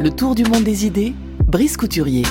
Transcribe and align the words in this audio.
Le 0.00 0.10
tour 0.10 0.34
du 0.34 0.44
monde 0.44 0.64
des 0.64 0.86
idées, 0.86 1.14
Brice 1.46 1.76
Couturier. 1.76 2.22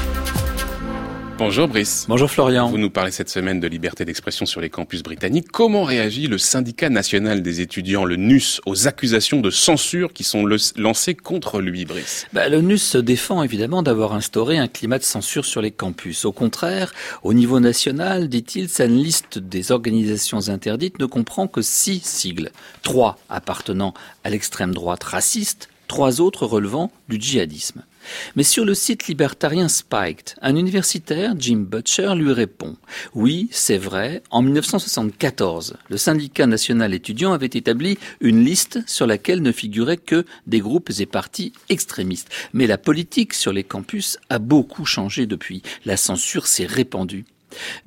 Bonjour 1.37 1.67
Brice. 1.67 2.05
Bonjour 2.07 2.29
Florian. 2.29 2.69
Vous 2.69 2.77
nous 2.77 2.89
parlez 2.89 3.09
cette 3.09 3.29
semaine 3.29 3.59
de 3.59 3.67
liberté 3.67 4.05
d'expression 4.05 4.45
sur 4.45 4.61
les 4.61 4.69
campus 4.69 5.01
britanniques. 5.01 5.51
Comment 5.51 5.83
réagit 5.83 6.27
le 6.27 6.37
syndicat 6.37 6.89
national 6.89 7.41
des 7.41 7.61
étudiants, 7.61 8.05
le 8.05 8.17
NUS, 8.17 8.61
aux 8.65 8.87
accusations 8.87 9.41
de 9.41 9.49
censure 9.49 10.13
qui 10.13 10.23
sont 10.23 10.45
lancées 10.75 11.15
contre 11.15 11.61
lui, 11.61 11.85
Brice? 11.85 12.27
Bah, 12.33 12.49
Le 12.49 12.61
NUS 12.61 12.77
se 12.77 12.97
défend 12.99 13.41
évidemment 13.43 13.81
d'avoir 13.81 14.13
instauré 14.13 14.57
un 14.57 14.67
climat 14.67 14.99
de 14.99 15.03
censure 15.03 15.45
sur 15.45 15.61
les 15.61 15.71
campus. 15.71 16.25
Au 16.25 16.31
contraire, 16.31 16.93
au 17.23 17.33
niveau 17.33 17.59
national, 17.59 18.29
dit-il, 18.29 18.69
sa 18.69 18.85
liste 18.85 19.39
des 19.39 19.71
organisations 19.71 20.49
interdites 20.49 20.99
ne 20.99 21.05
comprend 21.05 21.47
que 21.47 21.61
six 21.61 22.01
sigles, 22.03 22.51
trois 22.83 23.17
appartenant 23.29 23.93
à 24.23 24.29
l'extrême 24.29 24.73
droite 24.73 25.03
raciste, 25.03 25.69
trois 25.93 26.21
autres 26.21 26.47
relevant 26.47 26.91
du 27.07 27.21
djihadisme. 27.21 27.83
Mais 28.35 28.41
sur 28.41 28.65
le 28.65 28.73
site 28.73 29.05
libertarien 29.05 29.67
Spiked, 29.67 30.33
un 30.41 30.55
universitaire, 30.55 31.35
Jim 31.37 31.67
Butcher, 31.69 32.15
lui 32.15 32.33
répond 32.33 32.77
Oui, 33.13 33.47
c'est 33.51 33.77
vrai, 33.77 34.23
en 34.31 34.41
1974, 34.41 35.75
le 35.87 35.97
syndicat 35.97 36.47
national 36.47 36.95
étudiant 36.95 37.31
avait 37.31 37.45
établi 37.45 37.99
une 38.21 38.43
liste 38.43 38.79
sur 38.87 39.05
laquelle 39.05 39.43
ne 39.43 39.51
figuraient 39.51 39.97
que 39.97 40.25
des 40.47 40.61
groupes 40.61 40.89
et 40.97 41.05
partis 41.05 41.53
extrémistes. 41.69 42.31
Mais 42.53 42.65
la 42.65 42.79
politique 42.79 43.35
sur 43.35 43.53
les 43.53 43.63
campus 43.63 44.17
a 44.31 44.39
beaucoup 44.39 44.85
changé 44.85 45.27
depuis. 45.27 45.61
La 45.85 45.95
censure 45.95 46.47
s'est 46.47 46.65
répandue. 46.65 47.25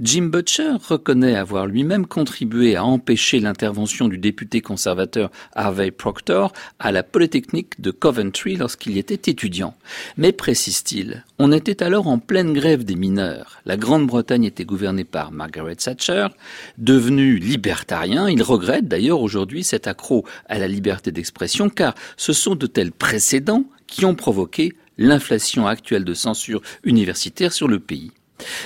Jim 0.01 0.25
Butcher 0.25 0.73
reconnaît 0.89 1.37
avoir 1.37 1.67
lui-même 1.67 2.07
contribué 2.07 2.77
à 2.77 2.85
empêcher 2.85 3.41
l'intervention 3.41 4.09
du 4.09 4.19
député 4.19 4.61
conservateur 4.61 5.31
Harvey 5.55 5.91
Proctor 5.91 6.53
à 6.79 6.93
la 6.93 7.03
Polytechnique 7.03 7.81
de 7.81 7.91
Coventry 7.91 8.57
lorsqu'il 8.57 8.99
était 8.99 9.31
étudiant. 9.31 9.75
Mais 10.17 10.33
précise-t-il, 10.33 11.25
on 11.39 11.53
était 11.53 11.83
alors 11.83 12.07
en 12.07 12.19
pleine 12.19 12.53
grève 12.53 12.85
des 12.85 12.97
mineurs. 12.97 13.61
La 13.65 13.77
Grande-Bretagne 13.77 14.45
était 14.45 14.65
gouvernée 14.65 15.05
par 15.05 15.33
Margaret 15.33 15.77
Thatcher. 15.77 16.29
Devenu 16.79 17.37
libertarien, 17.37 18.29
il 18.29 18.43
regrette 18.43 18.89
d'ailleurs 18.89 19.21
aujourd'hui 19.21 19.65
cet 19.65 19.87
accroc 19.87 20.25
à 20.49 20.59
la 20.59 20.69
liberté 20.69 21.13
d'expression 21.13 21.69
car 21.69 21.95
ce 22.17 22.33
sont 22.33 22.55
de 22.55 22.67
tels 22.67 22.93
précédents 22.93 23.65
qui 23.87 24.05
ont 24.05 24.15
provoqué 24.15 24.75
l'inflation 24.99 25.67
actuelle 25.67 26.05
de 26.05 26.15
censure 26.15 26.63
universitaire 26.85 27.53
sur 27.53 27.69
le 27.69 27.81
pays. 27.81 28.13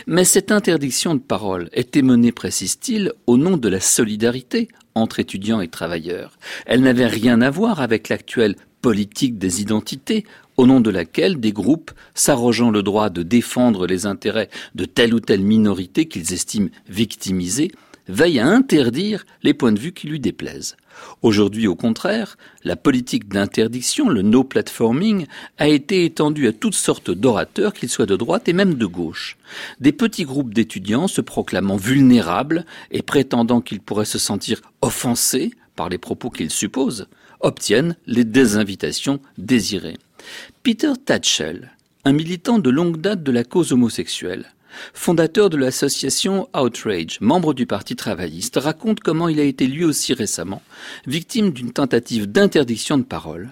Mais 0.06 0.24
cette 0.24 0.52
interdiction 0.52 1.14
de 1.14 1.20
parole 1.20 1.68
était 1.72 2.02
menée, 2.02 2.32
précise-t-il, 2.32 3.12
au 3.26 3.36
nom 3.36 3.56
de 3.56 3.68
la 3.68 3.80
solidarité 3.80 4.68
entre 4.94 5.20
étudiants 5.20 5.60
et 5.60 5.68
travailleurs. 5.68 6.38
Elle 6.66 6.80
n'avait 6.80 7.06
rien 7.06 7.40
à 7.40 7.50
voir 7.50 7.80
avec 7.80 8.08
l'actuelle 8.08 8.56
politique 8.82 9.38
des 9.38 9.60
identités, 9.60 10.24
au 10.56 10.66
nom 10.66 10.80
de 10.80 10.90
laquelle 10.90 11.38
des 11.38 11.52
groupes, 11.52 11.92
s'arrogeant 12.14 12.70
le 12.70 12.82
droit 12.82 13.10
de 13.10 13.22
défendre 13.22 13.86
les 13.86 14.06
intérêts 14.06 14.50
de 14.74 14.84
telle 14.84 15.14
ou 15.14 15.20
telle 15.20 15.42
minorité 15.42 16.06
qu'ils 16.06 16.32
estiment 16.32 16.70
victimisée, 16.88 17.72
veillent 18.10 18.40
à 18.40 18.46
interdire 18.46 19.24
les 19.42 19.54
points 19.54 19.72
de 19.72 19.78
vue 19.78 19.92
qui 19.92 20.06
lui 20.08 20.20
déplaisent. 20.20 20.76
Aujourd'hui, 21.22 21.66
au 21.66 21.74
contraire, 21.74 22.36
la 22.64 22.76
politique 22.76 23.28
d'interdiction, 23.28 24.08
le 24.08 24.22
no 24.22 24.44
platforming, 24.44 25.26
a 25.58 25.68
été 25.68 26.04
étendue 26.04 26.48
à 26.48 26.52
toutes 26.52 26.74
sortes 26.74 27.10
d'orateurs, 27.10 27.72
qu'ils 27.72 27.88
soient 27.88 28.06
de 28.06 28.16
droite 28.16 28.48
et 28.48 28.52
même 28.52 28.74
de 28.74 28.86
gauche. 28.86 29.36
Des 29.80 29.92
petits 29.92 30.24
groupes 30.24 30.54
d'étudiants 30.54 31.08
se 31.08 31.20
proclamant 31.20 31.76
vulnérables 31.76 32.66
et 32.90 33.02
prétendant 33.02 33.60
qu'ils 33.60 33.80
pourraient 33.80 34.04
se 34.04 34.18
sentir 34.18 34.60
offensés 34.82 35.52
par 35.76 35.88
les 35.88 35.98
propos 35.98 36.30
qu'ils 36.30 36.50
supposent, 36.50 37.06
obtiennent 37.40 37.96
les 38.06 38.24
désinvitations 38.24 39.20
désirées. 39.38 39.96
Peter 40.62 40.92
Tatchell, 41.04 41.72
un 42.04 42.12
militant 42.12 42.58
de 42.58 42.70
longue 42.70 43.00
date 43.00 43.22
de 43.22 43.32
la 43.32 43.44
cause 43.44 43.72
homosexuelle, 43.72 44.46
fondateur 44.94 45.50
de 45.50 45.56
l'association 45.56 46.48
Outrage, 46.54 47.18
membre 47.20 47.54
du 47.54 47.66
Parti 47.66 47.96
travailliste, 47.96 48.56
raconte 48.56 49.00
comment 49.00 49.28
il 49.28 49.40
a 49.40 49.44
été 49.44 49.66
lui 49.66 49.84
aussi 49.84 50.14
récemment 50.14 50.62
victime 51.06 51.50
d'une 51.50 51.72
tentative 51.72 52.26
d'interdiction 52.26 52.98
de 52.98 53.02
parole. 53.02 53.50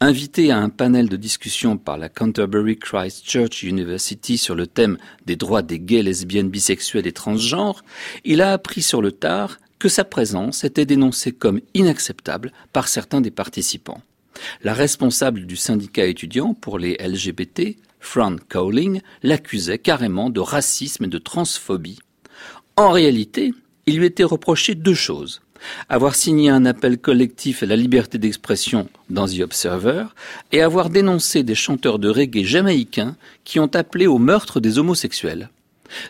Invité 0.00 0.50
à 0.50 0.58
un 0.58 0.68
panel 0.68 1.08
de 1.08 1.16
discussion 1.16 1.76
par 1.76 1.96
la 1.96 2.08
Canterbury 2.08 2.76
Christ 2.76 3.28
Church 3.28 3.62
University 3.62 4.36
sur 4.38 4.54
le 4.54 4.66
thème 4.66 4.98
des 5.26 5.36
droits 5.36 5.62
des 5.62 5.78
gays, 5.78 6.02
lesbiennes, 6.02 6.50
bisexuels 6.50 7.06
et 7.06 7.12
transgenres, 7.12 7.84
il 8.24 8.40
a 8.40 8.52
appris 8.52 8.82
sur 8.82 9.00
le 9.00 9.12
tard 9.12 9.58
que 9.78 9.88
sa 9.88 10.04
présence 10.04 10.64
était 10.64 10.86
dénoncée 10.86 11.32
comme 11.32 11.60
inacceptable 11.74 12.52
par 12.72 12.88
certains 12.88 13.20
des 13.20 13.30
participants. 13.30 14.02
La 14.62 14.74
responsable 14.74 15.46
du 15.46 15.56
syndicat 15.56 16.06
étudiant 16.06 16.54
pour 16.54 16.78
les 16.78 16.94
LGBT 16.94 17.76
Fran 18.00 18.36
Cowling 18.48 19.00
l'accusait 19.22 19.78
carrément 19.78 20.30
de 20.30 20.40
racisme 20.40 21.04
et 21.04 21.08
de 21.08 21.18
transphobie. 21.18 21.98
En 22.76 22.90
réalité, 22.90 23.52
il 23.86 23.98
lui 23.98 24.06
était 24.06 24.24
reproché 24.24 24.74
deux 24.74 24.94
choses. 24.94 25.42
Avoir 25.88 26.14
signé 26.14 26.48
un 26.48 26.64
appel 26.64 26.98
collectif 26.98 27.62
à 27.62 27.66
la 27.66 27.76
liberté 27.76 28.18
d'expression 28.18 28.88
dans 29.10 29.26
The 29.26 29.40
Observer 29.40 30.06
et 30.52 30.62
avoir 30.62 30.88
dénoncé 30.88 31.42
des 31.42 31.54
chanteurs 31.54 31.98
de 31.98 32.08
reggae 32.08 32.44
jamaïcains 32.44 33.16
qui 33.44 33.60
ont 33.60 33.70
appelé 33.74 34.06
au 34.06 34.18
meurtre 34.18 34.60
des 34.60 34.78
homosexuels. 34.78 35.50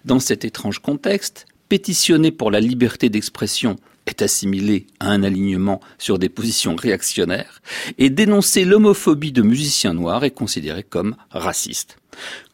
Dans 0.05 0.21
cet 0.21 0.45
étrange 0.45 0.79
contexte, 0.79 1.47
pétitionner 1.69 2.31
pour 2.31 2.51
la 2.51 2.61
liberté 2.61 3.09
d'expression 3.09 3.77
est 4.11 4.23
assimilé 4.23 4.87
à 5.01 5.11
un 5.11 5.23
alignement 5.23 5.81
sur 5.99 6.19
des 6.19 6.29
positions 6.29 6.77
réactionnaires, 6.77 7.63
et 7.99 8.11
dénoncer 8.11 8.65
l'homophobie 8.65 9.33
de 9.33 9.43
musiciens 9.43 9.95
noirs 9.95 10.25
est 10.25 10.31
considéré 10.31 10.83
comme 10.83 11.17
raciste. 11.31 11.97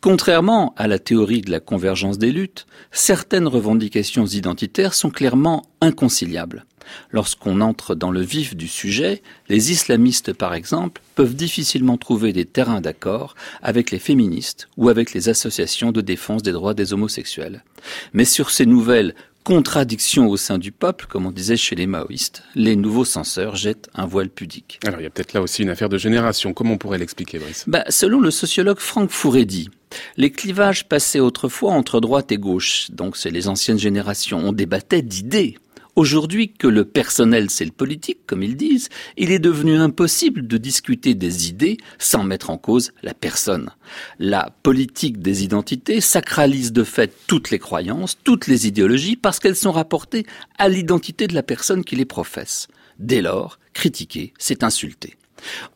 Contrairement 0.00 0.74
à 0.76 0.86
la 0.86 0.98
théorie 0.98 1.40
de 1.40 1.50
la 1.50 1.60
convergence 1.60 2.18
des 2.18 2.30
luttes, 2.30 2.66
certaines 2.92 3.48
revendications 3.48 4.26
identitaires 4.26 4.94
sont 4.94 5.10
clairement 5.10 5.66
inconciliables. 5.80 6.64
Lorsqu'on 7.10 7.60
entre 7.60 7.94
dans 7.94 8.12
le 8.12 8.20
vif 8.20 8.54
du 8.54 8.68
sujet, 8.68 9.22
les 9.48 9.72
islamistes, 9.72 10.32
par 10.32 10.54
exemple, 10.54 11.02
peuvent 11.16 11.34
difficilement 11.34 11.96
trouver 11.96 12.32
des 12.32 12.44
terrains 12.44 12.80
d'accord 12.80 13.34
avec 13.62 13.90
les 13.90 13.98
féministes 13.98 14.68
ou 14.76 14.88
avec 14.88 15.12
les 15.12 15.28
associations 15.28 15.90
de 15.90 16.00
défense 16.00 16.42
des 16.42 16.52
droits 16.52 16.74
des 16.74 16.92
homosexuels. 16.92 17.64
Mais 18.12 18.24
sur 18.24 18.50
ces 18.50 18.66
nouvelles 18.66 19.14
contradiction 19.46 20.26
au 20.26 20.36
sein 20.36 20.58
du 20.58 20.72
peuple, 20.72 21.06
comme 21.06 21.24
on 21.24 21.30
disait 21.30 21.56
chez 21.56 21.76
les 21.76 21.86
maoïstes, 21.86 22.42
les 22.56 22.74
nouveaux 22.74 23.04
censeurs 23.04 23.54
jettent 23.54 23.88
un 23.94 24.04
voile 24.04 24.28
pudique. 24.28 24.80
Alors 24.84 24.98
il 24.98 25.04
y 25.04 25.06
a 25.06 25.10
peut-être 25.10 25.34
là 25.34 25.40
aussi 25.40 25.62
une 25.62 25.68
affaire 25.68 25.88
de 25.88 25.98
génération. 25.98 26.52
Comment 26.52 26.72
on 26.72 26.78
pourrait 26.78 26.98
l'expliquer, 26.98 27.38
Brice? 27.38 27.62
Bah, 27.68 27.84
Selon 27.88 28.20
le 28.20 28.32
sociologue 28.32 28.80
Franck 28.80 29.10
Fouredi, 29.10 29.70
les 30.16 30.32
clivages 30.32 30.88
passaient 30.88 31.20
autrefois 31.20 31.70
entre 31.70 32.00
droite 32.00 32.32
et 32.32 32.38
gauche, 32.38 32.90
donc 32.90 33.16
c'est 33.16 33.30
les 33.30 33.46
anciennes 33.46 33.78
générations, 33.78 34.40
on 34.40 34.50
débattait 34.50 35.02
d'idées. 35.02 35.58
Aujourd'hui 35.96 36.52
que 36.52 36.66
le 36.66 36.84
personnel 36.84 37.48
c'est 37.48 37.64
le 37.64 37.70
politique, 37.70 38.26
comme 38.26 38.42
ils 38.42 38.54
disent, 38.54 38.90
il 39.16 39.30
est 39.30 39.38
devenu 39.38 39.78
impossible 39.78 40.46
de 40.46 40.58
discuter 40.58 41.14
des 41.14 41.48
idées 41.48 41.78
sans 41.98 42.22
mettre 42.22 42.50
en 42.50 42.58
cause 42.58 42.92
la 43.02 43.14
personne. 43.14 43.70
La 44.18 44.50
politique 44.62 45.20
des 45.20 45.42
identités 45.42 46.02
sacralise 46.02 46.74
de 46.74 46.84
fait 46.84 47.10
toutes 47.26 47.50
les 47.50 47.58
croyances, 47.58 48.18
toutes 48.24 48.46
les 48.46 48.66
idéologies, 48.66 49.16
parce 49.16 49.38
qu'elles 49.38 49.56
sont 49.56 49.72
rapportées 49.72 50.26
à 50.58 50.68
l'identité 50.68 51.28
de 51.28 51.34
la 51.34 51.42
personne 51.42 51.82
qui 51.82 51.96
les 51.96 52.04
professe. 52.04 52.68
Dès 52.98 53.22
lors, 53.22 53.58
critiquer, 53.72 54.34
c'est 54.38 54.64
insulter. 54.64 55.16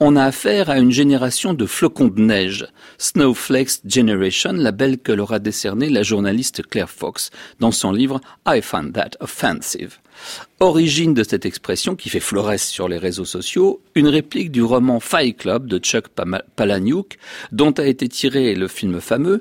On 0.01 0.17
a 0.17 0.25
affaire 0.25 0.71
à 0.71 0.79
une 0.79 0.91
génération 0.91 1.55
de 1.55 1.67
flocons 1.67 2.09
de 2.09 2.21
neige, 2.21 2.67
Snowflakes 2.99 3.81
Generation, 3.87 4.53
label 4.53 4.99
que 4.99 5.13
leur 5.13 5.33
a 5.33 5.39
décerné 5.39 5.89
la 5.89 6.03
journaliste 6.03 6.67
Claire 6.67 6.91
Fox 6.91 7.31
dans 7.59 7.73
son 7.73 7.93
livre 7.93 8.21
I 8.47 8.61
Find 8.63 8.93
That 8.93 9.11
Offensive. 9.21 9.99
Origine 10.59 11.15
de 11.15 11.23
cette 11.23 11.47
expression 11.47 11.97
qui 11.97 12.11
fait 12.11 12.21
florès 12.21 12.63
sur 12.63 12.89
les 12.89 12.99
réseaux 12.99 13.25
sociaux, 13.25 13.81
une 13.95 14.09
réplique 14.09 14.51
du 14.51 14.63
roman 14.63 15.01
Fight 15.01 15.39
Club 15.39 15.67
de 15.67 15.79
Chuck 15.79 16.09
Palahniuk, 16.57 17.19
dont 17.53 17.73
a 17.73 17.87
été 17.87 18.09
tiré 18.09 18.55
le 18.55 18.69
film 18.69 19.01
fameux, 19.01 19.41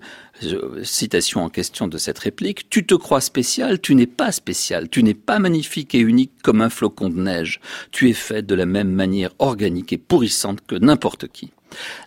citation 0.83 1.43
en 1.43 1.49
question 1.49 1.87
de 1.87 1.97
cette 1.97 2.19
réplique, 2.19 2.69
Tu 2.69 2.85
te 2.85 2.95
crois 2.95 3.21
spécial, 3.21 3.79
tu 3.81 3.95
n'es 3.95 4.07
pas 4.07 4.31
spécial, 4.31 4.89
tu 4.89 5.03
n'es 5.03 5.13
pas 5.13 5.39
magnifique 5.39 5.93
et 5.95 5.99
unique 5.99 6.31
comme 6.41 6.61
un 6.61 6.69
flocon 6.69 7.09
de 7.09 7.19
neige, 7.19 7.59
tu 7.91 8.09
es 8.09 8.13
fait 8.13 8.45
de 8.45 8.55
la 8.55 8.65
même 8.65 8.91
manière 8.91 9.31
organique 9.39 9.91
et 9.91 9.97
pourrissante 9.97 10.59
que 10.65 10.75
n'importe 10.75 11.27
qui. 11.27 11.51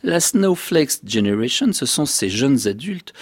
La 0.03 0.21
Snowflakes 0.21 1.07
Generation, 1.07 1.73
ce 1.73 1.87
sont 1.87 2.07
ces 2.07 2.29
jeunes 2.29 2.67
adultes 2.67 3.13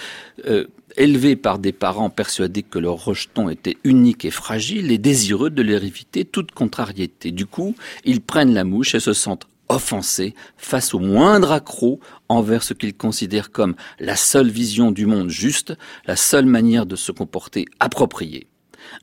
euh, 0.47 0.65
élevés 0.97 1.35
par 1.35 1.59
des 1.59 1.71
parents 1.71 2.09
persuadés 2.09 2.63
que 2.63 2.79
leur 2.79 3.03
rejeton 3.03 3.49
était 3.49 3.77
unique 3.83 4.25
et 4.25 4.31
fragile 4.31 4.91
et 4.91 4.97
désireux 4.97 5.49
de 5.49 5.61
leur 5.61 5.83
éviter 5.83 6.25
toute 6.25 6.51
contrariété. 6.51 7.31
Du 7.31 7.45
coup, 7.45 7.75
ils 8.05 8.21
prennent 8.21 8.53
la 8.53 8.63
mouche 8.63 8.95
et 8.95 8.99
se 8.99 9.13
sentent 9.13 9.47
offensés 9.69 10.35
face 10.57 10.93
au 10.93 10.99
moindre 10.99 11.51
accroc 11.51 11.99
envers 12.27 12.63
ce 12.63 12.73
qu'ils 12.73 12.95
considèrent 12.95 13.51
comme 13.51 13.75
la 13.99 14.15
seule 14.15 14.49
vision 14.49 14.91
du 14.91 15.05
monde 15.05 15.29
juste, 15.29 15.73
la 16.05 16.15
seule 16.15 16.45
manière 16.45 16.85
de 16.85 16.95
se 16.95 17.11
comporter 17.11 17.65
appropriée. 17.79 18.47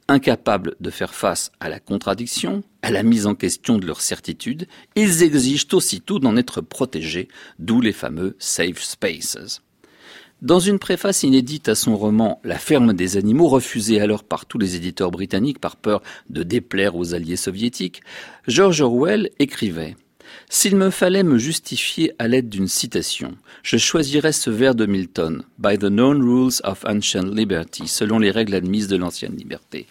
Incapables 0.08 0.74
de 0.80 0.90
faire 0.90 1.14
face 1.14 1.50
à 1.60 1.68
la 1.68 1.80
contradiction, 1.80 2.62
à 2.82 2.90
la 2.90 3.02
mise 3.02 3.26
en 3.26 3.34
question 3.34 3.78
de 3.78 3.86
leurs 3.86 4.00
certitudes, 4.00 4.66
ils 4.96 5.22
exigent 5.22 5.68
aussitôt 5.72 6.18
d'en 6.18 6.36
être 6.36 6.60
protégés, 6.60 7.28
d'où 7.58 7.80
les 7.80 7.92
fameux 7.92 8.36
safe 8.38 8.82
spaces. 8.82 9.62
Dans 10.40 10.60
une 10.60 10.78
préface 10.78 11.24
inédite 11.24 11.68
à 11.68 11.74
son 11.74 11.96
roman 11.96 12.40
La 12.44 12.58
ferme 12.58 12.92
des 12.92 13.16
animaux, 13.16 13.48
refusé 13.48 14.00
alors 14.00 14.22
par 14.22 14.46
tous 14.46 14.58
les 14.58 14.76
éditeurs 14.76 15.10
britanniques 15.10 15.58
par 15.58 15.74
peur 15.74 16.00
de 16.30 16.44
déplaire 16.44 16.94
aux 16.94 17.12
alliés 17.12 17.34
soviétiques, 17.34 18.02
George 18.46 18.80
Orwell 18.80 19.30
écrivait 19.40 19.96
s'il 20.50 20.76
me 20.76 20.90
fallait 20.90 21.22
me 21.22 21.38
justifier 21.38 22.12
à 22.18 22.28
l'aide 22.28 22.48
d'une 22.48 22.68
citation, 22.68 23.36
je 23.62 23.76
choisirais 23.76 24.32
ce 24.32 24.50
vers 24.50 24.74
de 24.74 24.86
Milton, 24.86 25.42
By 25.58 25.76
the 25.78 25.90
known 25.90 26.22
rules 26.22 26.60
of 26.64 26.84
ancient 26.86 27.34
liberty, 27.34 27.88
selon 27.88 28.18
les 28.18 28.30
règles 28.30 28.54
admises 28.54 28.88
de 28.88 28.96
l'ancienne 28.96 29.36
liberté. 29.36 29.86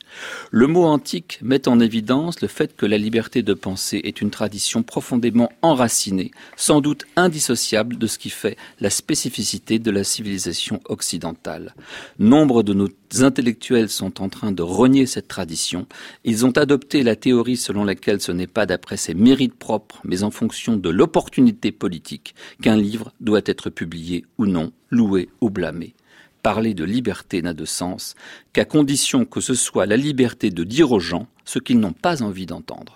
Le 0.51 0.67
mot 0.67 0.85
antique 0.85 1.39
met 1.41 1.67
en 1.67 1.79
évidence 1.79 2.41
le 2.41 2.47
fait 2.47 2.75
que 2.75 2.85
la 2.85 2.97
liberté 2.97 3.43
de 3.43 3.53
penser 3.53 4.01
est 4.03 4.21
une 4.21 4.31
tradition 4.31 4.83
profondément 4.83 5.51
enracinée, 5.61 6.31
sans 6.55 6.81
doute 6.81 7.05
indissociable 7.15 7.97
de 7.97 8.07
ce 8.07 8.17
qui 8.17 8.29
fait 8.29 8.57
la 8.79 8.89
spécificité 8.89 9.79
de 9.79 9.91
la 9.91 10.03
civilisation 10.03 10.79
occidentale. 10.85 11.75
Nombre 12.19 12.63
de 12.63 12.73
nos 12.73 12.87
intellectuels 13.19 13.89
sont 13.89 14.21
en 14.21 14.29
train 14.29 14.51
de 14.51 14.61
renier 14.61 15.05
cette 15.05 15.27
tradition. 15.27 15.87
Ils 16.23 16.45
ont 16.45 16.51
adopté 16.51 17.03
la 17.03 17.15
théorie 17.15 17.57
selon 17.57 17.83
laquelle 17.83 18.21
ce 18.21 18.31
n'est 18.31 18.47
pas 18.47 18.65
d'après 18.65 18.97
ses 18.97 19.13
mérites 19.13 19.55
propres, 19.55 20.01
mais 20.03 20.23
en 20.27 20.31
fonction 20.31 20.75
de 20.75 20.89
l'opportunité 20.89 21.71
politique 21.71 22.35
qu'un 22.61 22.75
livre 22.75 23.13
doit 23.21 23.41
être 23.45 23.69
publié 23.69 24.25
ou 24.37 24.45
non, 24.45 24.71
loué 24.91 25.29
ou 25.39 25.49
blâmé. 25.49 25.95
Parler 26.43 26.73
de 26.73 26.83
liberté 26.83 27.41
n'a 27.41 27.53
de 27.53 27.65
sens 27.65 28.15
qu'à 28.53 28.65
condition 28.65 29.25
que 29.25 29.41
ce 29.41 29.55
soit 29.55 29.85
la 29.85 29.97
liberté 29.97 30.49
de 30.49 30.63
dire 30.63 30.91
aux 30.91 30.99
gens 30.99 31.27
ce 31.45 31.59
qu'ils 31.59 31.79
n'ont 31.79 31.93
pas 31.93 32.21
envie 32.21 32.45
d'entendre. 32.45 32.85